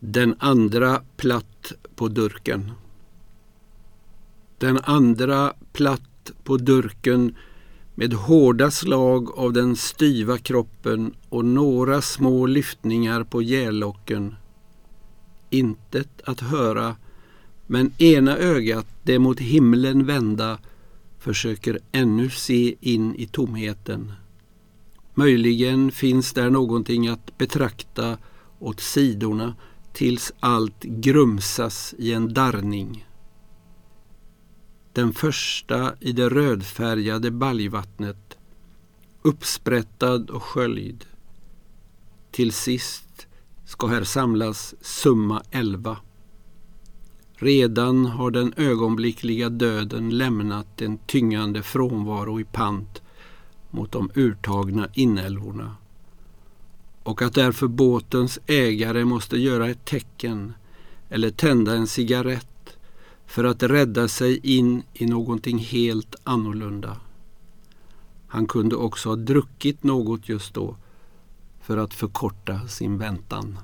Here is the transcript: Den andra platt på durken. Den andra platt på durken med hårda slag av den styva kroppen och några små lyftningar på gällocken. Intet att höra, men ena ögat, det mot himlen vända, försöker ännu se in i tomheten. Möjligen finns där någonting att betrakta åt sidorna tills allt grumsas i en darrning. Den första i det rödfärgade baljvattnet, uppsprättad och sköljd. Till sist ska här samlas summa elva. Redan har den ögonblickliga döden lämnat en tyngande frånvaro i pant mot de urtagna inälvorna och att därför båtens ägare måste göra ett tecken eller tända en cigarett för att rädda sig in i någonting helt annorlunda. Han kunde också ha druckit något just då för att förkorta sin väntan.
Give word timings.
Den 0.00 0.34
andra 0.38 1.02
platt 1.16 1.72
på 1.96 2.08
durken. 2.08 2.72
Den 4.58 4.78
andra 4.78 5.52
platt 5.72 6.32
på 6.44 6.56
durken 6.56 7.34
med 7.94 8.12
hårda 8.12 8.70
slag 8.70 9.30
av 9.38 9.52
den 9.52 9.76
styva 9.76 10.38
kroppen 10.38 11.14
och 11.28 11.44
några 11.44 12.02
små 12.02 12.46
lyftningar 12.46 13.24
på 13.24 13.42
gällocken. 13.42 14.34
Intet 15.50 16.22
att 16.24 16.40
höra, 16.40 16.96
men 17.66 17.92
ena 17.98 18.36
ögat, 18.36 18.86
det 19.02 19.18
mot 19.18 19.40
himlen 19.40 20.06
vända, 20.06 20.58
försöker 21.18 21.78
ännu 21.92 22.30
se 22.30 22.74
in 22.80 23.14
i 23.14 23.26
tomheten. 23.26 24.12
Möjligen 25.14 25.90
finns 25.90 26.32
där 26.32 26.50
någonting 26.50 27.08
att 27.08 27.38
betrakta 27.38 28.18
åt 28.58 28.80
sidorna 28.80 29.54
tills 29.98 30.32
allt 30.40 30.82
grumsas 30.82 31.94
i 31.98 32.12
en 32.12 32.34
darrning. 32.34 33.06
Den 34.92 35.12
första 35.12 35.94
i 36.00 36.12
det 36.12 36.28
rödfärgade 36.28 37.30
baljvattnet, 37.30 38.38
uppsprättad 39.22 40.30
och 40.30 40.42
sköljd. 40.42 41.04
Till 42.30 42.52
sist 42.52 43.26
ska 43.64 43.86
här 43.86 44.04
samlas 44.04 44.74
summa 44.80 45.42
elva. 45.50 45.96
Redan 47.34 48.06
har 48.06 48.30
den 48.30 48.54
ögonblickliga 48.56 49.48
döden 49.48 50.10
lämnat 50.10 50.82
en 50.82 50.98
tyngande 50.98 51.62
frånvaro 51.62 52.40
i 52.40 52.44
pant 52.44 53.02
mot 53.70 53.92
de 53.92 54.10
urtagna 54.14 54.88
inälvorna 54.94 55.76
och 57.08 57.22
att 57.22 57.34
därför 57.34 57.66
båtens 57.66 58.38
ägare 58.46 59.04
måste 59.04 59.36
göra 59.36 59.68
ett 59.68 59.84
tecken 59.84 60.52
eller 61.08 61.30
tända 61.30 61.74
en 61.74 61.86
cigarett 61.86 62.76
för 63.26 63.44
att 63.44 63.62
rädda 63.62 64.08
sig 64.08 64.56
in 64.56 64.82
i 64.94 65.06
någonting 65.06 65.58
helt 65.58 66.14
annorlunda. 66.24 66.96
Han 68.26 68.46
kunde 68.46 68.76
också 68.76 69.08
ha 69.08 69.16
druckit 69.16 69.82
något 69.82 70.28
just 70.28 70.54
då 70.54 70.76
för 71.60 71.76
att 71.76 71.94
förkorta 71.94 72.68
sin 72.68 72.98
väntan. 72.98 73.58